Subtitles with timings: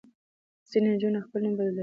[0.69, 1.79] ځینې نجونې خپل نوم بدلوي.